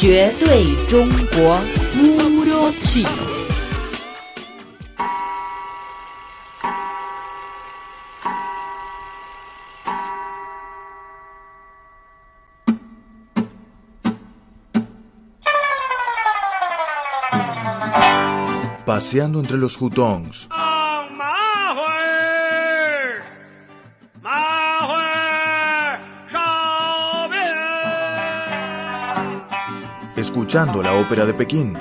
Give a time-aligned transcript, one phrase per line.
[0.00, 1.60] 绝对中国
[1.98, 3.04] 乌鲁奇。
[18.86, 20.48] Paseando entre los hutongs.
[30.20, 31.78] Escuchando la ópera de Pekín.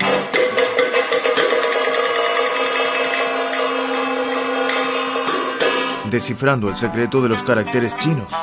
[6.09, 8.33] Descifrando el secreto de los caracteres chinos.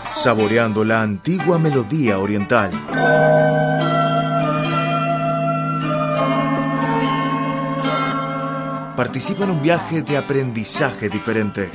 [0.00, 2.72] Saboreando la antigua melodía oriental.
[8.96, 11.70] Participa en un viaje de aprendizaje diferente.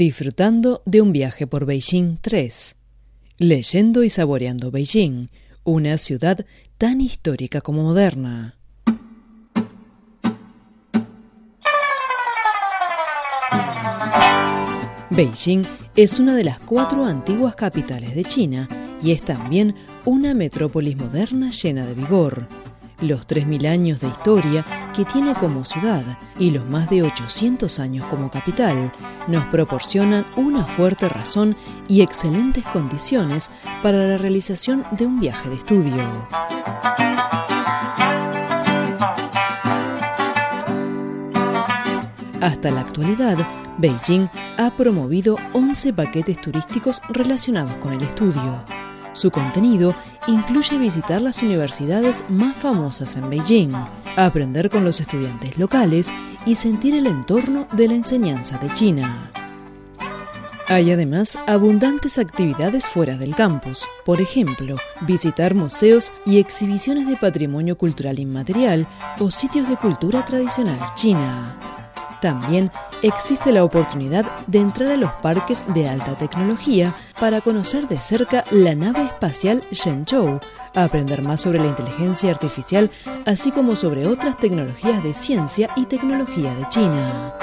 [0.00, 2.76] Disfrutando de un viaje por Beijing 3.
[3.36, 5.28] Leyendo y saboreando Beijing,
[5.62, 6.46] una ciudad
[6.78, 8.56] tan histórica como moderna.
[15.10, 18.70] Beijing es una de las cuatro antiguas capitales de China
[19.02, 19.74] y es también
[20.06, 22.48] una metrópolis moderna llena de vigor
[23.00, 26.04] los 3.000 años de historia que tiene como ciudad
[26.38, 28.92] y los más de 800 años como capital
[29.28, 31.56] nos proporcionan una fuerte razón
[31.88, 33.50] y excelentes condiciones
[33.82, 36.28] para la realización de un viaje de estudio.
[42.40, 43.36] Hasta la actualidad,
[43.78, 48.64] Beijing ha promovido 11 paquetes turísticos relacionados con el estudio.
[49.12, 49.94] Su contenido
[50.26, 53.72] incluye visitar las universidades más famosas en Beijing,
[54.16, 56.12] aprender con los estudiantes locales
[56.46, 59.30] y sentir el entorno de la enseñanza de China.
[60.68, 67.76] Hay además abundantes actividades fuera del campus, por ejemplo, visitar museos y exhibiciones de patrimonio
[67.76, 68.86] cultural inmaterial
[69.18, 71.58] o sitios de cultura tradicional china.
[72.20, 72.70] También
[73.02, 78.44] existe la oportunidad de entrar a los parques de alta tecnología para conocer de cerca
[78.50, 80.40] la nave espacial Shenzhou,
[80.74, 82.90] aprender más sobre la inteligencia artificial,
[83.26, 87.34] así como sobre otras tecnologías de ciencia y tecnología de China.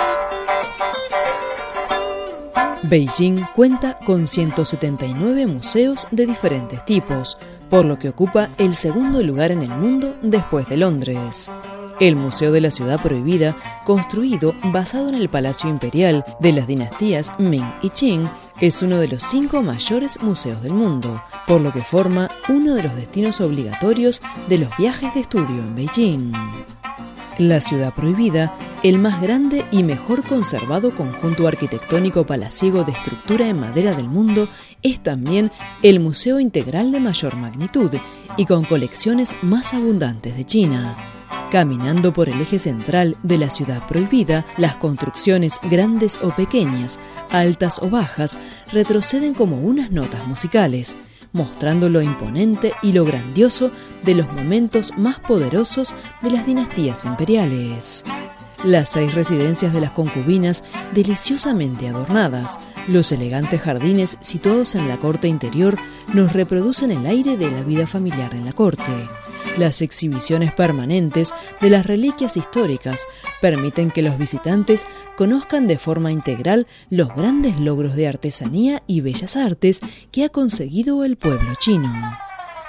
[2.84, 7.38] Beijing cuenta con 179 museos de diferentes tipos,
[7.70, 11.52] por lo que ocupa el segundo lugar en el mundo después de Londres.
[12.00, 17.34] El Museo de la Ciudad Prohibida, construido basado en el Palacio Imperial de las dinastías
[17.40, 18.30] Ming y Qing,
[18.62, 22.84] es uno de los cinco mayores museos del mundo, por lo que forma uno de
[22.84, 26.34] los destinos obligatorios de los viajes de estudio en Beijing.
[27.40, 33.60] La Ciudad Prohibida, el más grande y mejor conservado conjunto arquitectónico palaciego de estructura en
[33.60, 34.50] madera del mundo,
[34.84, 37.92] es también el museo integral de mayor magnitud
[38.38, 41.17] y con colecciones más abundantes de China.
[41.52, 47.00] Caminando por el eje central de la ciudad prohibida, las construcciones grandes o pequeñas,
[47.30, 48.38] altas o bajas,
[48.74, 50.98] retroceden como unas notas musicales,
[51.32, 53.72] mostrando lo imponente y lo grandioso
[54.04, 58.04] de los momentos más poderosos de las dinastías imperiales.
[58.66, 62.60] Las seis residencias de las concubinas deliciosamente adornadas,
[62.90, 65.78] los elegantes jardines situados en la corte interior
[66.14, 69.08] nos reproducen el aire de la vida familiar en la corte
[69.58, 73.08] las exhibiciones permanentes de las reliquias históricas
[73.42, 79.36] permiten que los visitantes conozcan de forma integral los grandes logros de artesanía y bellas
[79.36, 79.82] artes
[80.12, 81.92] que ha conseguido el pueblo chino.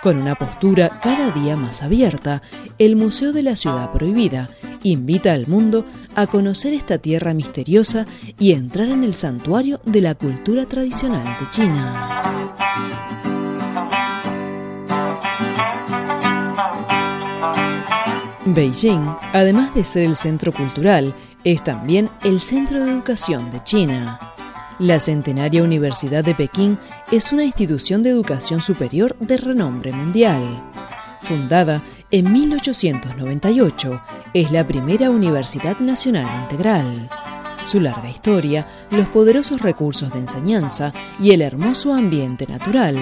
[0.02, 2.40] Con una postura cada día más abierta,
[2.78, 4.48] el Museo de la Ciudad Prohibida
[4.84, 5.84] invita al mundo
[6.14, 8.06] a conocer esta tierra misteriosa
[8.38, 13.07] y entrar en el santuario de la cultura tradicional de China.
[18.54, 21.14] Beijing, además de ser el centro cultural,
[21.44, 24.34] es también el centro de educación de China.
[24.78, 26.78] La centenaria Universidad de Pekín
[27.10, 30.42] es una institución de educación superior de renombre mundial.
[31.20, 34.02] Fundada en 1898,
[34.34, 37.10] es la primera universidad nacional integral.
[37.64, 42.96] Su larga historia, los poderosos recursos de enseñanza y el hermoso ambiente natural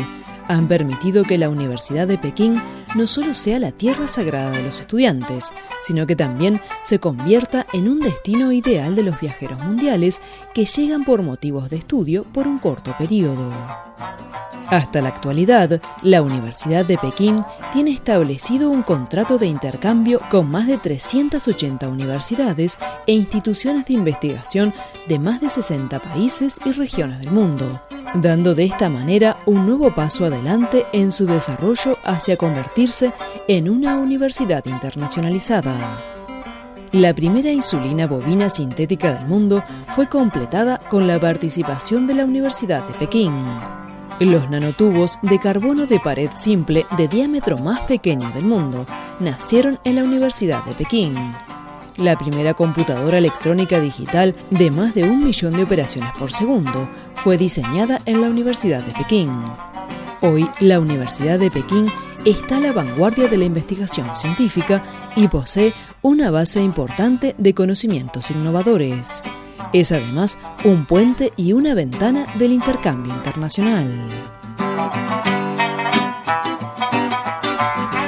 [0.48, 2.60] han permitido que la Universidad de Pekín
[2.96, 5.52] no solo sea la tierra sagrada de los estudiantes,
[5.82, 10.22] sino que también se convierta en un destino ideal de los viajeros mundiales
[10.54, 13.52] que llegan por motivos de estudio por un corto periodo.
[14.68, 20.66] Hasta la actualidad, la Universidad de Pekín tiene establecido un contrato de intercambio con más
[20.66, 24.74] de 380 universidades e instituciones de investigación
[25.06, 27.80] de más de 60 países y regiones del mundo,
[28.14, 33.12] dando de esta manera un nuevo paso adelante en su desarrollo hacia convertirse
[33.46, 36.16] en una universidad internacionalizada.
[36.92, 39.62] La primera insulina bovina sintética del mundo
[39.94, 43.32] fue completada con la participación de la Universidad de Pekín.
[44.20, 48.86] Los nanotubos de carbono de pared simple de diámetro más pequeño del mundo
[49.20, 51.14] nacieron en la Universidad de Pekín.
[51.98, 57.36] La primera computadora electrónica digital de más de un millón de operaciones por segundo fue
[57.36, 59.30] diseñada en la Universidad de Pekín.
[60.22, 61.86] Hoy, la Universidad de Pekín
[62.24, 64.82] está a la vanguardia de la investigación científica
[65.14, 69.22] y posee una base importante de conocimientos innovadores.
[69.72, 73.86] Es además un puente y una ventana del intercambio internacional.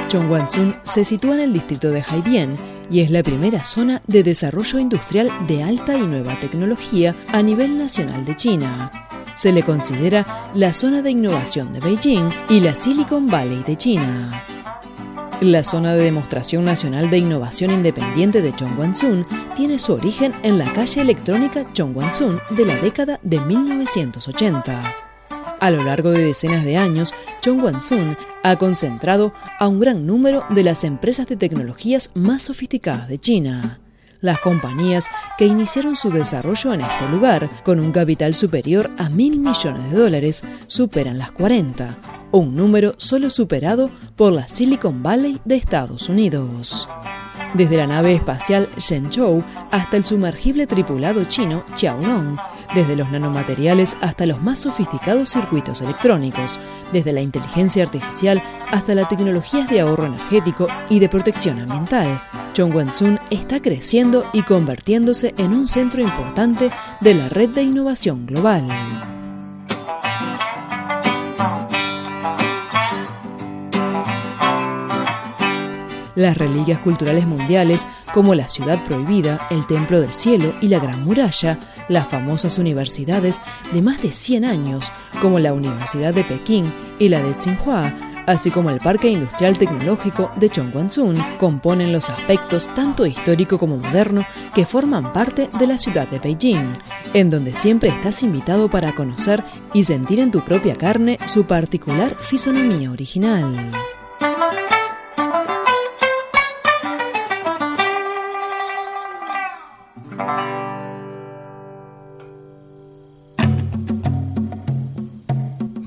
[0.07, 2.57] Chongguansun se sitúa en el distrito de Haidian
[2.89, 7.77] y es la primera zona de desarrollo industrial de alta y nueva tecnología a nivel
[7.77, 8.91] nacional de China.
[9.35, 14.43] Se le considera la zona de innovación de Beijing y la Silicon Valley de China.
[15.41, 19.25] La zona de demostración nacional de innovación independiente de Chongguansun
[19.55, 24.95] tiene su origen en la calle electrónica Chongguansun de la década de 1980.
[25.61, 30.63] A lo largo de decenas de años, Chongguansun ha concentrado a un gran número de
[30.63, 33.79] las empresas de tecnologías más sofisticadas de China.
[34.19, 35.07] Las compañías
[35.37, 39.97] que iniciaron su desarrollo en este lugar, con un capital superior a mil millones de
[39.97, 46.87] dólares, superan las 40, un número solo superado por la Silicon Valley de Estados Unidos.
[47.53, 52.37] Desde la nave espacial Shenzhou hasta el sumergible tripulado chino Xiaolong,
[52.75, 56.59] desde los nanomateriales hasta los más sofisticados circuitos electrónicos,
[56.93, 62.21] desde la inteligencia artificial hasta las tecnologías de ahorro energético y de protección ambiental,
[62.53, 66.69] Chongguansun está creciendo y convirtiéndose en un centro importante
[67.01, 69.18] de la red de innovación global.
[76.19, 81.05] Las reliquias culturales mundiales, como la Ciudad Prohibida, el Templo del Cielo y la Gran
[81.05, 81.57] Muralla,
[81.87, 87.21] las famosas universidades de más de 100 años, como la Universidad de Pekín y la
[87.21, 87.93] de Tsinghua,
[88.27, 94.25] así como el Parque Industrial Tecnológico de Chongguansun, componen los aspectos tanto histórico como moderno
[94.53, 96.77] que forman parte de la ciudad de Beijing,
[97.13, 102.17] en donde siempre estás invitado para conocer y sentir en tu propia carne su particular
[102.19, 103.71] fisonomía original.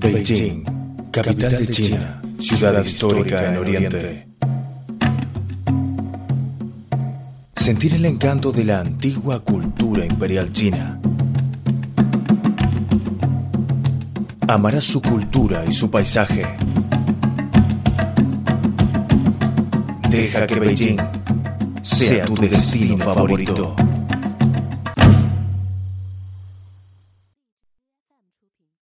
[0.03, 0.65] Beijing,
[1.13, 4.27] capital de China, ciudad histórica en Oriente.
[7.55, 10.99] Sentir el encanto de la antigua cultura imperial china.
[14.49, 16.47] Amarás su cultura y su paisaje.
[20.11, 20.99] Deja que Beijing
[21.83, 23.77] sea tu destino favorito.